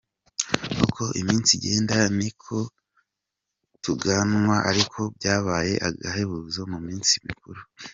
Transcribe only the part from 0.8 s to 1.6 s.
Uko iminsi